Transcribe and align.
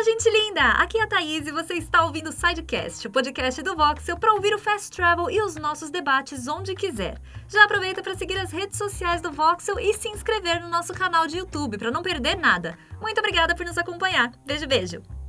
Fala, 0.00 0.12
gente 0.12 0.30
linda! 0.30 0.62
Aqui 0.62 0.96
é 0.96 1.02
a 1.02 1.06
Thaís 1.06 1.46
e 1.46 1.52
você 1.52 1.74
está 1.74 2.06
ouvindo 2.06 2.30
o 2.30 2.32
Sidecast, 2.32 3.06
o 3.06 3.10
podcast 3.10 3.62
do 3.62 3.76
Voxel 3.76 4.16
para 4.16 4.32
ouvir 4.32 4.54
o 4.54 4.58
Fast 4.58 4.90
Travel 4.96 5.30
e 5.30 5.42
os 5.42 5.56
nossos 5.56 5.90
debates 5.90 6.48
onde 6.48 6.74
quiser. 6.74 7.20
Já 7.46 7.64
aproveita 7.64 8.02
para 8.02 8.14
seguir 8.14 8.38
as 8.38 8.50
redes 8.50 8.78
sociais 8.78 9.20
do 9.20 9.30
Voxel 9.30 9.78
e 9.78 9.92
se 9.92 10.08
inscrever 10.08 10.62
no 10.62 10.70
nosso 10.70 10.94
canal 10.94 11.26
de 11.26 11.36
YouTube 11.36 11.76
para 11.76 11.90
não 11.90 12.02
perder 12.02 12.34
nada. 12.38 12.78
Muito 12.98 13.18
obrigada 13.18 13.54
por 13.54 13.66
nos 13.66 13.76
acompanhar. 13.76 14.32
Beijo, 14.46 14.66
beijo! 14.66 15.19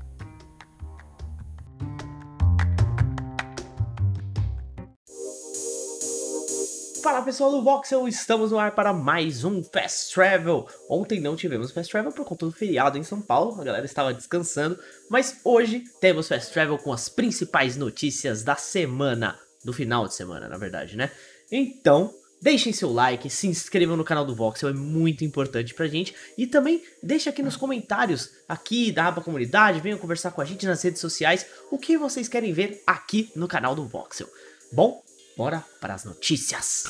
Fala 7.02 7.24
pessoal 7.24 7.50
do 7.50 7.64
Voxel, 7.64 8.08
estamos 8.08 8.52
no 8.52 8.60
ar 8.60 8.76
para 8.76 8.94
mais 8.94 9.44
um 9.44 9.64
Fast 9.64 10.14
Travel. 10.14 10.68
Ontem 10.88 11.20
não 11.20 11.36
tivemos 11.36 11.72
Fast 11.72 11.92
Travel 11.92 12.12
por 12.12 12.24
conta 12.24 12.46
do 12.46 12.52
feriado 12.52 12.96
em 12.96 13.04
São 13.04 13.20
Paulo, 13.20 13.60
a 13.60 13.64
galera 13.64 13.86
estava 13.86 14.14
descansando, 14.14 14.78
mas 15.10 15.38
hoje 15.44 15.84
temos 16.00 16.28
Fast 16.28 16.54
Travel 16.54 16.78
com 16.78 16.94
as 16.94 17.10
principais 17.10 17.76
notícias 17.76 18.44
da 18.44 18.56
semana, 18.56 19.40
do 19.66 19.74
final 19.74 20.08
de 20.08 20.14
semana, 20.14 20.48
na 20.48 20.58
verdade, 20.58 20.96
né? 20.96 21.10
Então, 21.52 22.14
deixem 22.40 22.72
seu 22.72 22.94
like, 22.94 23.32
se 23.32 23.48
inscrevam 23.48 23.98
no 23.98 24.04
canal 24.04 24.24
do 24.24 24.36
Voxel, 24.36 24.70
é 24.70 24.74
muito 24.74 25.26
importante 25.26 25.74
pra 25.74 25.88
gente. 25.88 26.14
E 26.38 26.46
também 26.46 26.84
deixa 27.02 27.32
aqui 27.32 27.42
nos 27.42 27.58
comentários, 27.58 28.30
aqui 28.48 28.92
da 28.92 29.08
aba 29.08 29.22
comunidade, 29.22 29.82
venham 29.82 29.98
conversar 29.98 30.30
com 30.32 30.42
a 30.42 30.46
gente 30.46 30.68
nas 30.68 30.84
redes 30.84 31.02
sociais, 31.02 31.48
o 31.72 31.80
que 31.80 31.98
vocês 31.98 32.28
querem 32.28 32.54
ver 32.54 32.84
aqui 32.86 33.32
no 33.36 33.48
canal 33.48 33.74
do 33.74 33.88
Voxel. 33.88 34.30
Bom, 34.72 35.02
bora 35.42 35.66
para 35.80 35.96
as 35.96 36.06
notícias. 36.06 36.84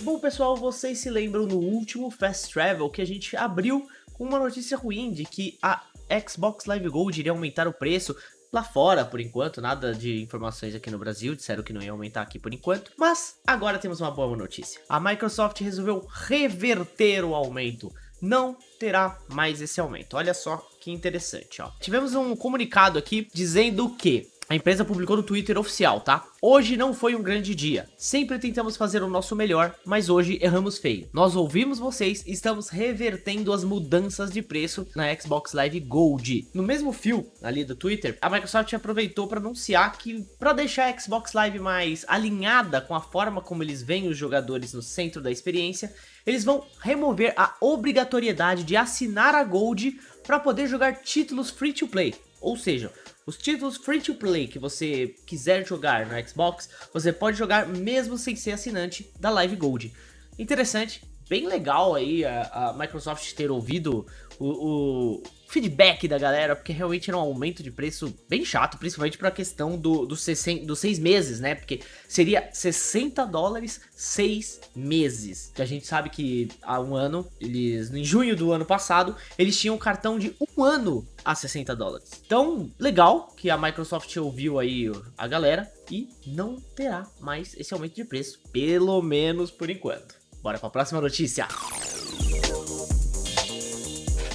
Bom, 0.00 0.18
pessoal, 0.18 0.54
vocês 0.54 0.98
se 0.98 1.08
lembram 1.08 1.46
no 1.46 1.56
último 1.56 2.10
Fast 2.10 2.52
Travel 2.52 2.90
que 2.90 3.00
a 3.00 3.06
gente 3.06 3.34
abriu 3.34 3.88
com 4.12 4.24
uma 4.24 4.38
notícia 4.38 4.76
ruim 4.76 5.10
de 5.10 5.24
que 5.24 5.58
a 5.62 5.82
Xbox 6.28 6.66
Live 6.66 6.90
Gold 6.90 7.18
iria 7.18 7.32
aumentar 7.32 7.66
o 7.66 7.72
preço 7.72 8.14
lá 8.52 8.62
fora 8.62 9.02
por 9.02 9.18
enquanto, 9.18 9.62
nada 9.62 9.94
de 9.94 10.20
informações 10.20 10.74
aqui 10.74 10.90
no 10.90 10.98
Brasil, 10.98 11.34
disseram 11.34 11.62
que 11.62 11.72
não 11.72 11.80
ia 11.80 11.92
aumentar 11.92 12.20
aqui 12.20 12.38
por 12.38 12.52
enquanto, 12.52 12.92
mas 12.98 13.40
agora 13.46 13.78
temos 13.78 13.98
uma 13.98 14.10
boa 14.10 14.36
notícia. 14.36 14.78
A 14.90 15.00
Microsoft 15.00 15.58
resolveu 15.62 16.06
reverter 16.06 17.24
o 17.24 17.34
aumento. 17.34 17.90
Não 18.20 18.58
terá 18.78 19.18
mais 19.26 19.62
esse 19.62 19.80
aumento. 19.80 20.18
Olha 20.18 20.34
só 20.34 20.58
que 20.78 20.92
interessante, 20.92 21.62
ó. 21.62 21.70
Tivemos 21.80 22.14
um 22.14 22.36
comunicado 22.36 22.98
aqui 22.98 23.26
dizendo 23.32 23.88
que 23.96 24.30
a 24.48 24.54
empresa 24.54 24.84
publicou 24.84 25.16
no 25.16 25.22
Twitter 25.22 25.58
oficial, 25.58 26.00
tá? 26.00 26.24
Hoje 26.40 26.76
não 26.76 26.92
foi 26.92 27.14
um 27.14 27.22
grande 27.22 27.54
dia. 27.54 27.88
Sempre 27.96 28.38
tentamos 28.38 28.76
fazer 28.76 29.02
o 29.02 29.08
nosso 29.08 29.36
melhor, 29.36 29.74
mas 29.84 30.08
hoje 30.08 30.38
erramos 30.42 30.78
feio. 30.78 31.08
Nós 31.12 31.36
ouvimos 31.36 31.78
vocês 31.78 32.22
e 32.26 32.32
estamos 32.32 32.68
revertendo 32.68 33.52
as 33.52 33.64
mudanças 33.64 34.30
de 34.30 34.42
preço 34.42 34.86
na 34.94 35.14
Xbox 35.14 35.52
Live 35.52 35.80
Gold. 35.80 36.48
No 36.52 36.62
mesmo 36.62 36.92
fio 36.92 37.26
ali 37.42 37.64
do 37.64 37.76
Twitter, 37.76 38.18
a 38.20 38.28
Microsoft 38.28 38.72
aproveitou 38.74 39.26
para 39.26 39.38
anunciar 39.40 39.96
que 39.96 40.22
para 40.38 40.52
deixar 40.52 40.92
a 40.92 41.00
Xbox 41.00 41.32
Live 41.32 41.58
mais 41.58 42.04
alinhada 42.08 42.80
com 42.80 42.94
a 42.94 43.00
forma 43.00 43.40
como 43.40 43.62
eles 43.62 43.82
veem 43.82 44.08
os 44.08 44.16
jogadores 44.16 44.72
no 44.72 44.82
centro 44.82 45.22
da 45.22 45.30
experiência, 45.30 45.94
eles 46.26 46.44
vão 46.44 46.66
remover 46.80 47.32
a 47.36 47.54
obrigatoriedade 47.60 48.64
de 48.64 48.76
assinar 48.76 49.34
a 49.34 49.44
Gold 49.44 49.98
para 50.26 50.38
poder 50.38 50.66
jogar 50.66 50.96
títulos 51.02 51.50
free 51.50 51.72
to 51.72 51.86
play. 51.86 52.14
Ou 52.40 52.56
seja, 52.56 52.92
os 53.26 53.36
títulos 53.36 53.76
free 53.76 54.00
to 54.00 54.14
play 54.14 54.46
que 54.46 54.58
você 54.58 55.14
quiser 55.26 55.66
jogar 55.66 56.06
no 56.06 56.28
Xbox, 56.28 56.68
você 56.92 57.12
pode 57.12 57.36
jogar 57.36 57.66
mesmo 57.66 58.18
sem 58.18 58.34
ser 58.36 58.52
assinante 58.52 59.10
da 59.18 59.30
Live 59.30 59.56
Gold. 59.56 59.92
Interessante, 60.38 61.02
bem 61.28 61.46
legal 61.46 61.94
aí 61.94 62.24
a, 62.24 62.42
a 62.42 62.72
Microsoft 62.72 63.32
ter 63.34 63.50
ouvido 63.50 64.06
o, 64.38 64.46
o, 64.46 65.22
feedback 65.52 66.08
da 66.08 66.16
galera, 66.16 66.56
porque 66.56 66.72
realmente 66.72 67.10
era 67.10 67.16
um 67.18 67.20
aumento 67.20 67.62
de 67.62 67.70
preço 67.70 68.16
bem 68.26 68.42
chato, 68.42 68.78
principalmente 68.78 69.18
para 69.18 69.28
a 69.28 69.32
questão 69.32 69.76
do, 69.76 70.06
do 70.06 70.16
dos 70.16 70.78
seis 70.78 70.98
meses, 70.98 71.40
né? 71.40 71.54
Porque 71.54 71.80
seria 72.08 72.48
60 72.50 73.26
dólares 73.26 73.82
seis 73.94 74.60
meses. 74.74 75.52
Que 75.54 75.60
a 75.60 75.66
gente 75.66 75.86
sabe 75.86 76.08
que 76.08 76.48
há 76.62 76.80
um 76.80 76.96
ano, 76.96 77.30
eles 77.38 77.90
em 77.92 78.02
junho 78.02 78.34
do 78.34 78.50
ano 78.50 78.64
passado, 78.64 79.14
eles 79.38 79.60
tinham 79.60 79.74
um 79.74 79.78
cartão 79.78 80.18
de 80.18 80.34
um 80.40 80.64
ano 80.64 81.06
a 81.22 81.34
60 81.34 81.76
dólares. 81.76 82.22
Então, 82.24 82.70
legal 82.78 83.28
que 83.36 83.50
a 83.50 83.58
Microsoft 83.58 84.16
ouviu 84.16 84.58
aí 84.58 84.90
a 85.18 85.26
galera 85.28 85.70
e 85.90 86.08
não 86.26 86.56
terá 86.74 87.06
mais 87.20 87.54
esse 87.58 87.74
aumento 87.74 87.94
de 87.94 88.04
preço, 88.04 88.40
pelo 88.50 89.02
menos 89.02 89.50
por 89.50 89.68
enquanto. 89.68 90.14
Bora 90.42 90.58
para 90.58 90.68
a 90.68 90.70
próxima 90.72 91.00
notícia. 91.00 91.46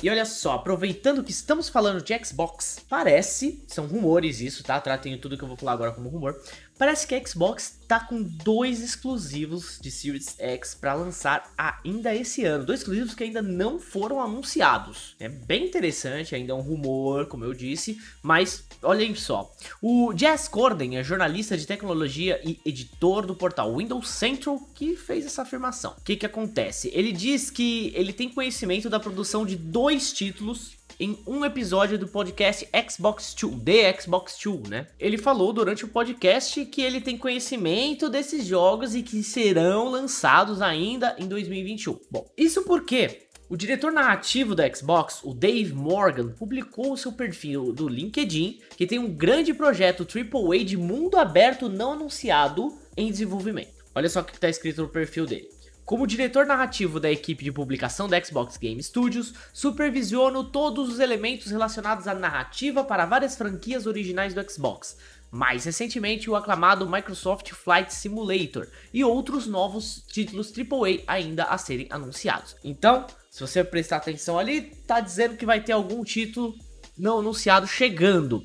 E 0.02 0.10
olha 0.12 0.26
só, 0.26 0.54
aproveitando 0.54 1.24
que 1.24 1.32
estamos 1.32 1.70
falando 1.70 2.04
de 2.04 2.14
Xbox, 2.24 2.80
parece, 2.88 3.64
são 3.66 3.88
rumores 3.88 4.40
isso, 4.42 4.64
tá? 4.64 4.80
Tratem 4.80 5.18
tudo 5.18 5.36
que 5.36 5.44
eu 5.44 5.48
vou 5.48 5.58
falar 5.58 5.72
agora 5.72 5.92
como 5.92 6.08
rumor. 6.08 6.40
Parece 6.78 7.08
que 7.08 7.16
a 7.16 7.26
Xbox 7.26 7.80
tá 7.88 8.00
com 8.00 8.22
dois 8.22 8.82
exclusivos 8.82 9.80
de 9.82 9.90
Series 9.90 10.36
X 10.38 10.76
para 10.76 10.94
lançar 10.94 11.52
ainda 11.58 12.14
esse 12.14 12.44
ano. 12.44 12.66
Dois 12.66 12.82
exclusivos 12.82 13.16
que 13.16 13.24
ainda 13.24 13.42
não 13.42 13.80
foram 13.80 14.22
anunciados. 14.22 15.16
É 15.20 15.28
bem 15.28 15.66
interessante, 15.66 16.36
ainda 16.36 16.52
é 16.52 16.56
um 16.56 16.62
rumor, 16.62 17.26
como 17.28 17.44
eu 17.44 17.54
disse, 17.54 17.98
mas 18.22 18.64
olhem 18.84 19.16
só. 19.16 19.52
O 19.82 20.14
Jazz 20.14 20.48
Corden 20.48 20.98
é 20.98 21.04
jornalista 21.04 21.58
de 21.58 21.66
tecnologia 21.66 22.40
e 22.44 22.60
editor 22.66 23.26
do 23.26 23.36
portal 23.36 23.76
Windows 23.76 24.10
Central 24.10 24.60
que 24.76 24.96
fez 24.96 25.26
essa 25.26 25.42
afirmação. 25.42 25.96
O 25.98 26.04
que 26.04 26.16
que 26.16 26.26
acontece? 26.26 26.92
Ele 26.94 27.12
diz 27.12 27.50
que 27.50 27.92
ele 27.96 28.14
tem 28.14 28.30
conhecimento 28.30 28.90
da 28.90 29.00
produção 29.00 29.46
de 29.46 29.56
dois 29.56 30.14
títulos 30.14 30.77
em 31.00 31.18
um 31.28 31.46
episódio 31.46 31.98
do 31.98 32.08
podcast 32.08 32.68
Xbox 32.90 33.36
2, 33.40 33.62
The 33.64 34.02
Xbox 34.02 34.38
2, 34.44 34.70
né? 34.70 34.88
Ele 35.00 35.18
falou 35.18 35.54
durante 35.54 35.86
o 35.86 35.90
podcast 35.90 36.66
que 36.66 36.82
ele 36.82 37.00
tem 37.00 37.18
conhecimento 37.18 38.10
desses 38.10 38.46
jogos 38.46 38.96
e 38.96 39.04
que 39.04 39.22
serão 39.22 39.90
lançados 39.90 40.62
ainda 40.62 41.16
em 41.20 41.28
2021. 41.28 42.00
Bom, 42.10 42.28
isso 42.36 42.64
porque 42.64 43.28
o 43.50 43.56
diretor 43.56 43.92
narrativo 43.92 44.56
da 44.56 44.68
Xbox, 44.74 45.22
o 45.24 45.34
Dave 45.34 45.74
Morgan, 45.74 46.30
publicou 46.30 46.92
o 46.92 46.98
seu 46.98 47.12
perfil 47.12 47.72
do 47.72 47.88
LinkedIn 47.88 48.60
que 48.76 48.88
tem 48.88 49.00
um 49.00 49.14
grande 49.14 49.54
projeto 49.54 50.06
AAA 50.06 50.66
de 50.66 50.76
mundo 50.76 51.18
aberto 51.18 51.70
não 51.70 51.94
anunciado 51.94 52.78
em 52.96 53.10
desenvolvimento. 53.10 53.78
Olha 53.96 54.10
só 54.10 54.22
o 54.22 54.24
que 54.24 54.34
está 54.34 54.50
escrito 54.50 54.82
no 54.82 54.90
perfil 54.90 55.26
dele. 55.26 55.57
Como 55.88 56.06
diretor 56.06 56.46
narrativo 56.46 57.00
da 57.00 57.10
equipe 57.10 57.46
de 57.46 57.50
publicação 57.50 58.10
da 58.10 58.22
Xbox 58.22 58.58
Game 58.58 58.84
Studios, 58.84 59.34
supervisiono 59.54 60.44
todos 60.44 60.90
os 60.90 61.00
elementos 61.00 61.50
relacionados 61.50 62.10
à 62.10 62.14
narrativa 62.14 62.84
para 62.84 63.06
várias 63.06 63.38
franquias 63.38 63.88
originais 63.88 64.34
do 64.34 64.52
Xbox. 64.52 64.98
Mais 65.32 65.64
recentemente, 65.64 66.30
o 66.30 66.36
aclamado 66.36 66.90
Microsoft 66.90 67.54
Flight 67.54 67.94
Simulator 67.94 68.68
e 68.94 69.02
outros 69.02 69.48
novos 69.48 70.04
títulos 70.12 70.52
AAA 70.52 71.04
ainda 71.08 71.46
a 71.46 71.58
serem 71.58 71.88
anunciados. 71.90 72.58
Então, 72.66 73.08
se 73.32 73.40
você 73.40 73.64
prestar 73.64 73.96
atenção 73.96 74.38
ali, 74.38 74.64
tá 74.86 75.00
dizendo 75.00 75.38
que 75.38 75.46
vai 75.46 75.62
ter 75.62 75.72
algum 75.72 76.04
título 76.04 76.54
não 76.98 77.20
anunciado 77.20 77.66
chegando. 77.66 78.44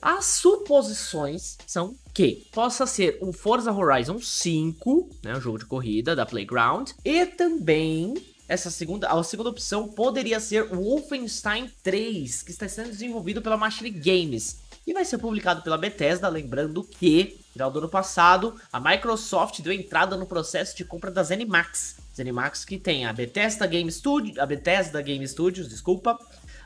As 0.00 0.24
suposições 0.26 1.58
são 1.66 1.96
que 2.14 2.46
possa 2.52 2.86
ser 2.86 3.18
um 3.20 3.32
Forza 3.32 3.72
Horizon 3.72 4.18
5, 4.20 5.10
né, 5.22 5.36
um 5.36 5.40
jogo 5.40 5.58
de 5.58 5.66
corrida 5.66 6.14
da 6.14 6.24
Playground, 6.24 6.90
e 7.04 7.26
também 7.26 8.14
essa 8.48 8.70
segunda, 8.70 9.08
a 9.08 9.22
segunda 9.22 9.50
opção 9.50 9.88
poderia 9.88 10.40
ser 10.40 10.72
o 10.72 10.76
Wolfenstein 10.76 11.70
3, 11.82 12.42
que 12.42 12.50
está 12.50 12.68
sendo 12.68 12.90
desenvolvido 12.90 13.42
pela 13.42 13.56
Machine 13.56 13.90
Games 13.90 14.68
e 14.88 14.94
vai 14.94 15.04
ser 15.04 15.18
publicado 15.18 15.60
pela 15.60 15.76
Bethesda, 15.76 16.30
lembrando 16.30 16.82
que, 16.82 17.36
no 17.48 17.52
final 17.52 17.70
do 17.70 17.78
ano 17.80 17.90
passado, 17.90 18.58
a 18.72 18.80
Microsoft 18.80 19.60
deu 19.60 19.70
entrada 19.70 20.16
no 20.16 20.24
processo 20.24 20.74
de 20.74 20.82
compra 20.82 21.10
da 21.10 21.22
ZeniMax. 21.22 21.96
ZeniMax 22.16 22.64
que 22.64 22.78
tem 22.78 23.04
a 23.04 23.12
Bethesda 23.12 23.66
Game 23.66 23.92
Studio, 23.92 24.40
a 24.40 24.46
Bethesda 24.46 25.02
Game 25.02 25.28
Studios, 25.28 25.68
desculpa, 25.68 26.18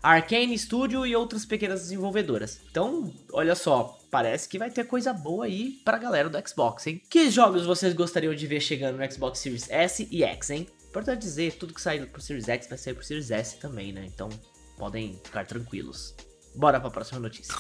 Arcane 0.03 0.59
Studio 0.59 1.07
e 1.07 1.15
outras 1.15 1.45
pequenas 1.45 1.83
desenvolvedoras. 1.83 2.61
Então, 2.69 3.15
olha 3.33 3.55
só, 3.55 3.97
parece 4.11 4.49
que 4.49 4.59
vai 4.59 4.69
ter 4.69 4.85
coisa 4.85 5.13
boa 5.13 5.45
aí 5.45 5.81
pra 5.85 5.97
galera 5.97 6.29
do 6.29 6.49
Xbox, 6.49 6.87
hein? 6.89 7.01
Que 7.09 7.31
jogos 7.31 7.65
vocês 7.65 7.95
gostariam 7.95 8.35
de 8.35 8.47
ver 8.47 8.61
chegando 8.61 8.99
no 8.99 9.13
Xbox 9.13 9.39
Series 9.39 9.71
S 9.71 10.09
e 10.11 10.25
X, 10.25 10.51
hein? 10.51 10.67
Importante 10.89 11.21
dizer, 11.21 11.53
tudo 11.53 11.73
que 11.73 11.81
sair 11.81 12.05
pro 12.07 12.21
Series 12.21 12.49
X 12.49 12.69
vai 12.69 12.77
sair 12.77 12.95
pro 12.95 13.05
Series 13.05 13.31
S 13.31 13.59
também, 13.59 13.93
né? 13.93 14.05
Então, 14.13 14.29
podem 14.77 15.21
ficar 15.23 15.47
tranquilos. 15.47 16.17
Bora 16.55 16.81
pra 16.81 16.91
próxima 16.91 17.21
notícia. 17.21 17.55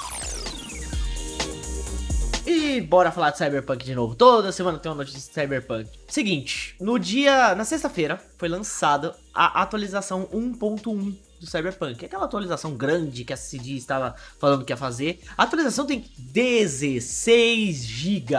E 2.44 2.80
bora 2.80 3.12
falar 3.12 3.30
de 3.30 3.38
Cyberpunk 3.38 3.84
de 3.84 3.94
novo. 3.94 4.16
Toda 4.16 4.50
semana 4.50 4.80
tem 4.80 4.90
uma 4.90 4.98
notícia 4.98 5.20
de 5.20 5.32
Cyberpunk. 5.32 5.88
Seguinte, 6.08 6.74
no 6.80 6.98
dia, 6.98 7.54
na 7.54 7.64
sexta-feira, 7.64 8.20
foi 8.36 8.48
lançada 8.48 9.16
a 9.32 9.62
atualização 9.62 10.26
1.1 10.26 11.16
do 11.42 11.50
Cyberpunk. 11.50 12.04
Aquela 12.04 12.24
atualização 12.24 12.74
grande 12.74 13.24
que 13.24 13.32
a 13.32 13.36
CD 13.36 13.72
estava 13.72 14.14
falando 14.38 14.64
que 14.64 14.72
ia 14.72 14.76
fazer. 14.76 15.20
A 15.36 15.42
atualização 15.42 15.84
tem 15.84 16.04
16 16.16 17.84
GB 17.84 18.34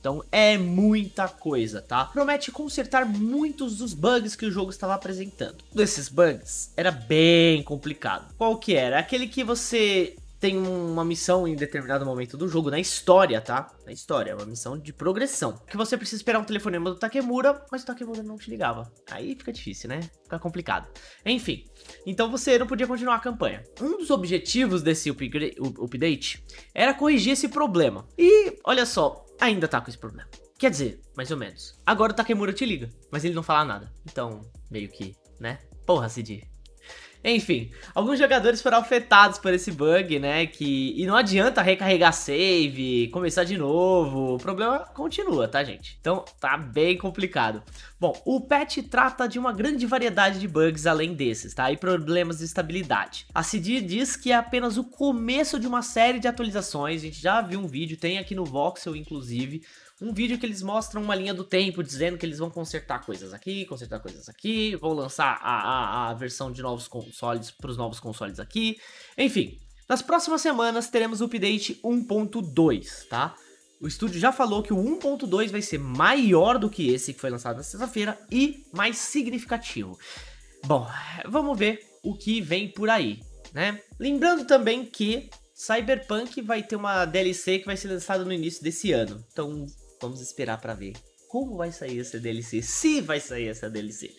Então 0.00 0.24
é 0.30 0.56
muita 0.56 1.28
coisa, 1.28 1.82
tá? 1.82 2.06
Promete 2.06 2.52
consertar 2.52 3.04
muitos 3.04 3.78
dos 3.78 3.92
bugs 3.92 4.36
que 4.36 4.46
o 4.46 4.50
jogo 4.50 4.70
estava 4.70 4.94
apresentando. 4.94 5.56
Um 5.72 5.76
desses 5.76 6.08
bugs 6.08 6.72
era 6.76 6.90
bem 6.90 7.62
complicado. 7.62 8.32
Qual 8.38 8.56
que 8.58 8.74
era? 8.74 8.98
Aquele 8.98 9.26
que 9.26 9.42
você 9.42 10.16
tem 10.38 10.58
uma 10.58 11.04
missão 11.04 11.48
em 11.48 11.54
determinado 11.54 12.04
momento 12.04 12.36
do 12.36 12.48
jogo, 12.48 12.70
na 12.70 12.78
história, 12.78 13.40
tá? 13.40 13.74
Na 13.86 13.92
história, 13.92 14.32
é 14.32 14.34
uma 14.34 14.46
missão 14.46 14.78
de 14.78 14.92
progressão. 14.92 15.58
Que 15.66 15.76
você 15.76 15.96
precisa 15.96 16.20
esperar 16.20 16.38
um 16.38 16.44
telefonema 16.44 16.90
do 16.90 16.98
Takemura, 16.98 17.64
mas 17.70 17.82
o 17.82 17.86
Takemura 17.86 18.22
não 18.22 18.36
te 18.36 18.50
ligava. 18.50 18.92
Aí 19.10 19.34
fica 19.34 19.52
difícil, 19.52 19.88
né? 19.88 20.00
Fica 20.22 20.38
complicado. 20.38 20.88
Enfim, 21.24 21.64
então 22.06 22.30
você 22.30 22.58
não 22.58 22.66
podia 22.66 22.86
continuar 22.86 23.16
a 23.16 23.20
campanha. 23.20 23.62
Um 23.80 23.98
dos 23.98 24.10
objetivos 24.10 24.82
desse 24.82 25.10
update 25.10 26.44
era 26.74 26.94
corrigir 26.94 27.32
esse 27.32 27.48
problema. 27.48 28.06
E, 28.18 28.58
olha 28.64 28.84
só, 28.84 29.24
ainda 29.40 29.66
tá 29.66 29.80
com 29.80 29.88
esse 29.88 29.98
problema. 29.98 30.28
Quer 30.58 30.70
dizer, 30.70 31.00
mais 31.16 31.30
ou 31.30 31.36
menos. 31.36 31.78
Agora 31.84 32.12
o 32.12 32.16
Takemura 32.16 32.52
te 32.52 32.64
liga, 32.64 32.88
mas 33.10 33.24
ele 33.24 33.34
não 33.34 33.42
fala 33.42 33.64
nada. 33.64 33.92
Então, 34.04 34.40
meio 34.70 34.88
que, 34.88 35.16
né? 35.40 35.58
Porra, 35.86 36.08
Cid, 36.08 36.42
enfim, 37.24 37.70
alguns 37.94 38.18
jogadores 38.18 38.60
foram 38.60 38.78
afetados 38.78 39.38
por 39.38 39.54
esse 39.54 39.72
bug, 39.72 40.18
né? 40.18 40.46
Que 40.46 40.94
e 41.00 41.06
não 41.06 41.16
adianta 41.16 41.62
recarregar 41.62 42.12
save, 42.12 43.08
começar 43.08 43.44
de 43.44 43.56
novo. 43.56 44.34
O 44.34 44.38
problema 44.38 44.80
continua, 44.80 45.48
tá, 45.48 45.64
gente? 45.64 45.96
Então 46.00 46.24
tá 46.38 46.58
bem 46.58 46.98
complicado. 46.98 47.62
Bom, 47.98 48.20
o 48.26 48.40
patch 48.42 48.78
trata 48.90 49.26
de 49.26 49.38
uma 49.38 49.52
grande 49.52 49.86
variedade 49.86 50.38
de 50.38 50.46
bugs 50.46 50.86
além 50.86 51.14
desses, 51.14 51.54
tá? 51.54 51.72
E 51.72 51.76
problemas 51.78 52.38
de 52.38 52.44
estabilidade. 52.44 53.26
A 53.34 53.42
CD 53.42 53.80
diz 53.80 54.16
que 54.16 54.30
é 54.30 54.36
apenas 54.36 54.76
o 54.76 54.84
começo 54.84 55.58
de 55.58 55.66
uma 55.66 55.80
série 55.80 56.18
de 56.18 56.28
atualizações. 56.28 57.00
A 57.00 57.04
gente 57.06 57.22
já 57.22 57.40
viu 57.40 57.60
um 57.60 57.66
vídeo, 57.66 57.96
tem 57.96 58.18
aqui 58.18 58.34
no 58.34 58.44
Voxel, 58.44 58.94
inclusive 58.94 59.62
um 60.00 60.12
vídeo 60.12 60.38
que 60.38 60.44
eles 60.44 60.62
mostram 60.62 61.02
uma 61.02 61.14
linha 61.14 61.32
do 61.32 61.44
tempo, 61.44 61.82
dizendo 61.82 62.18
que 62.18 62.26
eles 62.26 62.38
vão 62.38 62.50
consertar 62.50 63.04
coisas 63.04 63.32
aqui, 63.32 63.64
consertar 63.64 64.00
coisas 64.00 64.28
aqui, 64.28 64.74
vão 64.76 64.92
lançar 64.92 65.38
a, 65.40 66.08
a, 66.08 66.10
a 66.10 66.14
versão 66.14 66.50
de 66.50 66.62
novos 66.62 66.88
consoles 66.88 67.50
para 67.50 67.70
os 67.70 67.76
novos 67.76 68.00
consoles 68.00 68.40
aqui. 68.40 68.76
Enfim, 69.16 69.58
nas 69.88 70.02
próximas 70.02 70.40
semanas 70.40 70.88
teremos 70.88 71.20
o 71.20 71.26
update 71.26 71.80
1.2, 71.84 73.06
tá? 73.08 73.34
O 73.80 73.86
estúdio 73.86 74.18
já 74.18 74.32
falou 74.32 74.62
que 74.62 74.72
o 74.72 74.76
1.2 74.76 75.50
vai 75.50 75.62
ser 75.62 75.78
maior 75.78 76.58
do 76.58 76.70
que 76.70 76.88
esse 76.88 77.12
que 77.12 77.20
foi 77.20 77.30
lançado 77.30 77.56
na 77.56 77.62
sexta-feira 77.62 78.18
e 78.30 78.66
mais 78.72 78.96
significativo. 78.96 79.98
Bom, 80.64 80.88
vamos 81.28 81.58
ver 81.58 81.80
o 82.02 82.16
que 82.16 82.40
vem 82.40 82.68
por 82.68 82.88
aí, 82.88 83.20
né? 83.52 83.80
Lembrando 84.00 84.46
também 84.46 84.84
que 84.84 85.28
Cyberpunk 85.54 86.40
vai 86.42 86.62
ter 86.62 86.76
uma 86.76 87.04
DLC 87.04 87.60
que 87.60 87.66
vai 87.66 87.76
ser 87.76 87.88
lançada 87.88 88.24
no 88.24 88.32
início 88.32 88.62
desse 88.62 88.90
ano. 88.90 89.24
Então, 89.30 89.66
Vamos 90.04 90.20
esperar 90.20 90.60
para 90.60 90.74
ver 90.74 90.92
como 91.28 91.56
vai 91.56 91.72
sair 91.72 91.98
essa 91.98 92.20
DLC, 92.20 92.60
se 92.60 93.00
vai 93.00 93.18
sair 93.18 93.48
essa 93.48 93.70
DLC. 93.70 94.14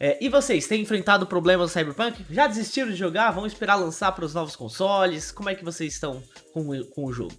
É, 0.00 0.18
e 0.20 0.28
vocês, 0.28 0.66
têm 0.66 0.82
enfrentado 0.82 1.24
problemas 1.24 1.70
no 1.70 1.72
Cyberpunk? 1.72 2.26
Já 2.28 2.48
desistiram 2.48 2.90
de 2.90 2.96
jogar? 2.96 3.30
Vão 3.30 3.46
esperar 3.46 3.76
lançar 3.76 4.10
para 4.10 4.24
os 4.24 4.34
novos 4.34 4.56
consoles? 4.56 5.30
Como 5.30 5.48
é 5.48 5.54
que 5.54 5.64
vocês 5.64 5.92
estão 5.94 6.20
com, 6.52 6.64
com 6.86 7.04
o 7.04 7.12
jogo? 7.12 7.32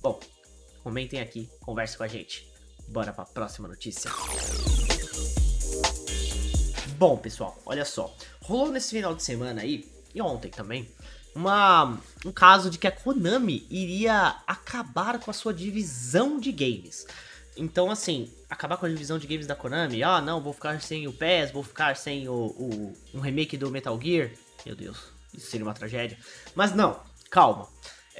Bom, 0.00 0.18
comentem 0.82 1.20
aqui, 1.20 1.50
converse 1.60 1.98
com 1.98 2.04
a 2.04 2.08
gente. 2.08 2.50
Bora 2.88 3.12
para 3.12 3.24
a 3.24 3.26
próxima 3.26 3.68
notícia. 3.68 4.10
Bom, 6.96 7.18
pessoal, 7.18 7.60
olha 7.66 7.84
só. 7.84 8.16
Rolou 8.40 8.72
nesse 8.72 8.90
final 8.90 9.14
de 9.14 9.22
semana 9.22 9.60
aí, 9.60 9.84
e 10.14 10.22
ontem 10.22 10.50
também, 10.50 10.88
uma, 11.34 11.98
um 12.24 12.32
caso 12.32 12.70
de 12.70 12.78
que 12.78 12.86
a 12.86 12.92
Konami 12.92 13.66
iria 13.70 14.36
acabar 14.46 15.18
com 15.18 15.30
a 15.30 15.34
sua 15.34 15.52
divisão 15.52 16.38
de 16.38 16.52
games. 16.52 17.06
Então, 17.56 17.90
assim, 17.90 18.32
acabar 18.48 18.76
com 18.76 18.86
a 18.86 18.88
divisão 18.88 19.18
de 19.18 19.26
games 19.26 19.46
da 19.46 19.54
Konami, 19.54 20.02
ah, 20.02 20.20
não, 20.20 20.40
vou 20.40 20.52
ficar 20.52 20.80
sem 20.80 21.06
o 21.06 21.12
PES, 21.12 21.50
vou 21.50 21.62
ficar 21.62 21.96
sem 21.96 22.28
o, 22.28 22.32
o 22.32 22.96
um 23.14 23.20
remake 23.20 23.56
do 23.56 23.70
Metal 23.70 23.98
Gear. 24.00 24.30
Meu 24.64 24.74
Deus, 24.74 24.98
isso 25.34 25.50
seria 25.50 25.66
uma 25.66 25.74
tragédia. 25.74 26.18
Mas 26.54 26.74
não, 26.74 27.00
calma. 27.30 27.68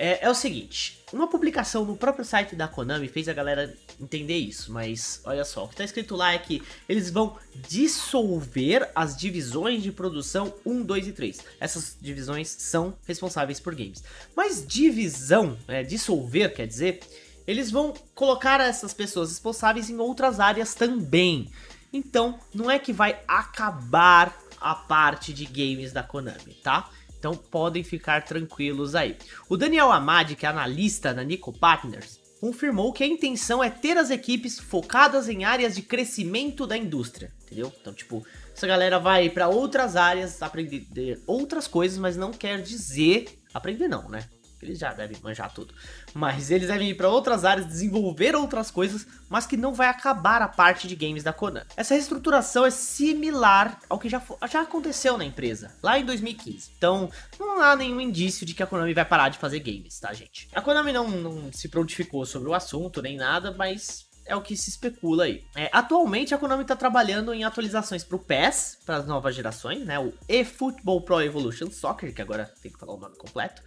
É, 0.04 0.26
é, 0.26 0.28
o 0.28 0.34
seguinte, 0.34 0.98
uma 1.12 1.28
publicação 1.28 1.84
no 1.84 1.96
próprio 1.96 2.24
site 2.24 2.56
da 2.56 2.66
Konami 2.66 3.06
fez 3.06 3.28
a 3.28 3.32
galera 3.32 3.72
entender 4.00 4.36
isso, 4.36 4.72
mas 4.72 5.20
olha 5.22 5.44
só, 5.44 5.62
o 5.62 5.68
que 5.68 5.74
está 5.74 5.84
escrito 5.84 6.16
lá 6.16 6.32
é 6.32 6.38
que 6.38 6.60
eles 6.88 7.08
vão 7.08 7.38
dissolver 7.68 8.90
as 8.96 9.16
divisões 9.16 9.80
de 9.80 9.92
produção 9.92 10.52
1, 10.66 10.82
2 10.82 11.06
e 11.06 11.12
3. 11.12 11.38
Essas 11.60 11.96
divisões 12.00 12.48
são 12.48 12.96
responsáveis 13.06 13.60
por 13.60 13.76
games. 13.76 14.02
Mas 14.34 14.66
divisão, 14.66 15.56
é, 15.68 15.84
dissolver 15.84 16.52
quer 16.52 16.66
dizer, 16.66 16.98
eles 17.46 17.70
vão 17.70 17.94
colocar 18.12 18.58
essas 18.58 18.92
pessoas 18.92 19.28
responsáveis 19.28 19.88
em 19.88 19.98
outras 19.98 20.40
áreas 20.40 20.74
também. 20.74 21.48
Então, 21.92 22.40
não 22.52 22.68
é 22.68 22.76
que 22.76 22.92
vai 22.92 23.20
acabar 23.28 24.36
a 24.60 24.74
parte 24.74 25.32
de 25.32 25.44
games 25.44 25.92
da 25.92 26.02
Konami, 26.02 26.54
tá? 26.60 26.90
Então 27.22 27.36
podem 27.36 27.84
ficar 27.84 28.24
tranquilos 28.24 28.96
aí. 28.96 29.16
O 29.48 29.56
Daniel 29.56 29.92
Amadi, 29.92 30.34
que 30.34 30.44
é 30.44 30.48
analista 30.48 31.14
na 31.14 31.22
Nico 31.22 31.56
Partners, 31.56 32.18
confirmou 32.40 32.92
que 32.92 33.04
a 33.04 33.06
intenção 33.06 33.62
é 33.62 33.70
ter 33.70 33.96
as 33.96 34.10
equipes 34.10 34.58
focadas 34.58 35.28
em 35.28 35.44
áreas 35.44 35.76
de 35.76 35.82
crescimento 35.82 36.66
da 36.66 36.76
indústria, 36.76 37.32
entendeu? 37.44 37.72
Então, 37.80 37.94
tipo, 37.94 38.26
essa 38.52 38.66
galera 38.66 38.98
vai 38.98 39.30
para 39.30 39.46
outras 39.46 39.94
áreas 39.94 40.42
aprender 40.42 41.22
outras 41.24 41.68
coisas, 41.68 41.96
mas 41.96 42.16
não 42.16 42.32
quer 42.32 42.60
dizer 42.60 43.38
aprender 43.54 43.86
não, 43.86 44.08
né? 44.08 44.28
Eles 44.62 44.78
já 44.78 44.92
devem 44.92 45.16
manjar 45.20 45.52
tudo. 45.52 45.74
Mas 46.14 46.50
eles 46.50 46.68
devem 46.68 46.90
ir 46.90 46.94
para 46.94 47.08
outras 47.08 47.44
áreas, 47.44 47.66
desenvolver 47.66 48.36
outras 48.36 48.70
coisas, 48.70 49.06
mas 49.28 49.44
que 49.44 49.56
não 49.56 49.74
vai 49.74 49.88
acabar 49.88 50.40
a 50.40 50.48
parte 50.48 50.86
de 50.86 50.94
games 50.94 51.24
da 51.24 51.32
Konami. 51.32 51.66
Essa 51.76 51.94
reestruturação 51.94 52.64
é 52.64 52.70
similar 52.70 53.80
ao 53.88 53.98
que 53.98 54.08
já, 54.08 54.22
já 54.48 54.62
aconteceu 54.62 55.18
na 55.18 55.24
empresa, 55.24 55.74
lá 55.82 55.98
em 55.98 56.04
2015. 56.04 56.70
Então, 56.78 57.10
não 57.38 57.60
há 57.60 57.74
nenhum 57.74 58.00
indício 58.00 58.46
de 58.46 58.54
que 58.54 58.62
a 58.62 58.66
Konami 58.66 58.94
vai 58.94 59.04
parar 59.04 59.28
de 59.28 59.38
fazer 59.38 59.58
games, 59.58 59.98
tá, 59.98 60.12
gente? 60.12 60.48
A 60.54 60.60
Konami 60.60 60.92
não, 60.92 61.08
não 61.08 61.52
se 61.52 61.68
prontificou 61.68 62.24
sobre 62.24 62.48
o 62.48 62.54
assunto 62.54 63.02
nem 63.02 63.16
nada, 63.16 63.50
mas 63.52 64.06
é 64.24 64.36
o 64.36 64.40
que 64.40 64.56
se 64.56 64.70
especula 64.70 65.24
aí. 65.24 65.44
É, 65.56 65.68
atualmente 65.72 66.34
a 66.34 66.38
Konami 66.38 66.62
está 66.62 66.76
trabalhando 66.76 67.34
em 67.34 67.42
atualizações 67.42 68.04
para 68.04 68.16
o 68.16 68.20
PES, 68.20 68.78
para 68.86 68.96
as 68.96 69.06
novas 69.06 69.34
gerações, 69.34 69.84
né? 69.84 69.98
O 69.98 70.12
eFootball 70.28 71.02
Pro 71.02 71.20
Evolution 71.20 71.70
Soccer, 71.70 72.14
que 72.14 72.22
agora 72.22 72.52
tem 72.62 72.70
que 72.70 72.78
falar 72.78 72.94
o 72.94 72.98
nome 72.98 73.16
completo 73.16 73.62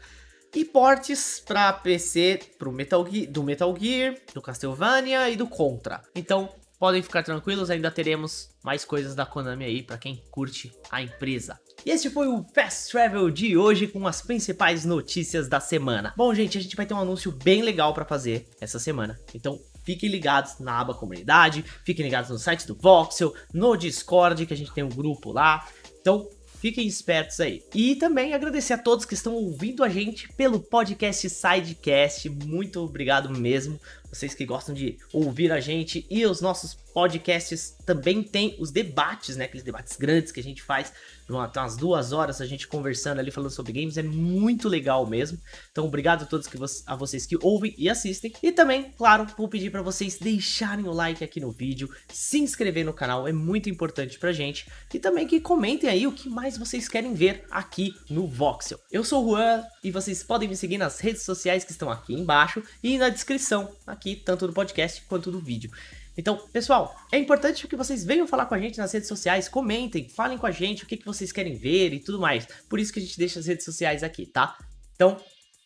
e 0.56 0.64
portes 0.64 1.44
para 1.46 1.74
PC 1.74 2.40
pro 2.58 2.72
Metal 2.72 3.06
Gear, 3.06 3.30
do 3.30 3.44
Metal 3.44 3.76
Gear, 3.78 4.16
do 4.34 4.42
Castlevania 4.42 5.30
e 5.30 5.36
do 5.36 5.48
Contra. 5.48 6.02
Então, 6.16 6.50
podem 6.80 7.02
ficar 7.02 7.24
tranquilos, 7.24 7.70
ainda 7.70 7.92
teremos 7.92 8.50
mais 8.64 8.86
coisas 8.86 9.14
da 9.14 9.26
Konami 9.26 9.66
aí 9.66 9.84
para 9.84 9.98
quem 9.98 10.24
curte 10.32 10.72
a 10.90 11.02
empresa. 11.02 11.60
E 11.86 11.92
este 11.92 12.10
foi 12.10 12.28
o 12.28 12.46
Fast 12.54 12.92
Travel 12.92 13.30
de 13.30 13.58
hoje 13.58 13.88
com 13.88 14.08
as 14.08 14.22
principais 14.22 14.86
notícias 14.86 15.50
da 15.50 15.60
semana. 15.60 16.14
Bom, 16.16 16.34
gente, 16.34 16.58
a 16.58 16.62
gente 16.62 16.76
vai 16.76 16.86
ter 16.86 16.94
um 16.94 17.00
anúncio 17.00 17.32
bem 17.32 17.62
legal 17.62 17.94
para 17.94 18.06
fazer 18.06 18.48
essa 18.62 18.80
semana. 18.80 19.20
Então, 19.34 19.60
fiquem 19.84 20.10
ligados 20.10 20.60
na 20.60 20.80
aba 20.80 20.94
comunidade, 20.94 21.66
fiquem 21.84 22.06
ligados 22.06 22.30
no 22.30 22.40
site 22.40 22.66
do 22.66 22.76
Voxel, 22.76 23.34
no 23.54 23.76
Discord, 23.76 24.46
que 24.46 24.54
a 24.54 24.58
gente 24.58 24.74
tem 24.74 24.84
um 24.84 24.90
grupo 24.90 25.32
lá. 25.32 25.68
Então, 26.00 26.28
Fiquem 26.66 26.88
espertos 26.88 27.40
aí. 27.40 27.62
E 27.76 27.96
também 27.96 28.34
agradecer 28.34 28.74
a 28.74 28.78
todos 28.80 29.06
que 29.06 29.14
estão 29.14 29.36
ouvindo 29.36 29.84
a 29.84 29.88
gente 29.88 30.28
pelo 30.34 30.60
podcast 30.60 31.30
Sidecast. 31.30 32.28
Muito 32.28 32.80
obrigado 32.80 33.30
mesmo. 33.30 33.80
Vocês 34.16 34.34
que 34.34 34.46
gostam 34.46 34.74
de 34.74 34.98
ouvir 35.12 35.52
a 35.52 35.60
gente 35.60 36.06
e 36.10 36.26
os 36.26 36.40
nossos 36.40 36.74
podcasts 36.94 37.76
também 37.86 38.24
tem 38.24 38.56
os 38.58 38.72
debates, 38.72 39.36
né? 39.36 39.44
Aqueles 39.44 39.64
debates 39.64 39.98
grandes 39.98 40.32
que 40.32 40.40
a 40.40 40.44
gente 40.44 40.64
faz 40.64 40.94
umas 41.28 41.76
duas 41.76 42.12
horas 42.12 42.40
a 42.40 42.46
gente 42.46 42.68
conversando 42.68 43.20
ali 43.20 43.32
falando 43.32 43.50
sobre 43.50 43.74
games, 43.74 43.98
é 43.98 44.04
muito 44.04 44.70
legal 44.70 45.06
mesmo. 45.06 45.40
Então, 45.72 45.86
obrigado 45.86 46.24
a 46.24 46.26
todos 46.26 46.48
que 46.48 46.58
a 46.86 46.96
vocês 46.96 47.26
que 47.26 47.36
ouvem 47.42 47.74
e 47.78 47.90
assistem. 47.90 48.32
E 48.42 48.52
também, 48.52 48.94
claro, 48.98 49.28
vou 49.38 49.50
pedir 49.50 49.72
para 49.72 49.82
vocês 49.82 50.18
deixarem 50.18 50.86
o 50.86 50.94
like 50.94 51.24
aqui 51.24 51.40
no 51.40 51.52
vídeo, 51.52 51.90
se 52.08 52.40
inscrever 52.40 52.86
no 52.86 52.94
canal, 52.94 53.28
é 53.28 53.34
muito 53.34 53.70
importante 53.70 54.18
pra 54.20 54.32
gente. 54.32 54.68
E 54.94 55.00
também 55.00 55.28
que 55.28 55.42
comentem 55.42 55.90
aí 55.90 56.08
o 56.08 56.12
que 56.12 56.30
mais 56.30 56.58
vocês 56.58 56.88
querem 56.88 57.14
ver 57.14 57.44
aqui 57.52 57.94
no 58.10 58.28
Voxel. 58.28 58.80
Eu 58.92 59.04
sou 59.04 59.26
o 59.26 59.30
Juan 59.32 59.64
e 59.84 59.92
vocês 59.92 60.24
podem 60.24 60.48
me 60.48 60.56
seguir 60.56 60.78
nas 60.78 61.00
redes 61.00 61.24
sociais 61.24 61.64
que 61.64 61.72
estão 61.72 61.90
aqui 61.92 62.14
embaixo 62.14 62.64
e 62.82 62.98
na 62.98 63.10
descrição 63.10 63.70
aqui, 64.06 64.16
tanto 64.16 64.46
do 64.46 64.54
podcast 64.54 65.02
quanto 65.08 65.32
do 65.32 65.40
vídeo. 65.40 65.72
Então, 66.18 66.38
pessoal, 66.54 66.96
é 67.12 67.18
importante 67.18 67.68
que 67.68 67.76
vocês 67.76 68.06
venham 68.06 68.28
falar 68.28 68.46
com 68.46 68.54
a 68.54 68.60
gente 68.60 68.78
nas 68.78 68.94
redes 68.94 69.10
sociais, 69.10 69.50
comentem, 69.50 70.08
falem 70.08 70.38
com 70.38 70.46
a 70.46 70.52
gente 70.52 70.84
o 70.84 70.88
que, 70.88 70.96
que 70.96 71.06
vocês 71.06 71.32
querem 71.32 71.56
ver 71.56 71.92
e 71.94 72.00
tudo 72.00 72.20
mais. 72.20 72.48
Por 72.70 72.80
isso 72.80 72.94
que 72.94 73.00
a 73.00 73.02
gente 73.02 73.18
deixa 73.18 73.40
as 73.40 73.48
redes 73.48 73.66
sociais 73.66 74.04
aqui, 74.04 74.26
tá? 74.26 74.58
Então, 74.94 75.18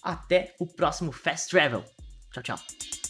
até 0.01 0.55
o 0.57 0.65
próximo 0.65 1.11
Fast 1.11 1.49
Travel. 1.49 1.83
Tchau, 2.31 2.43
tchau. 2.43 3.08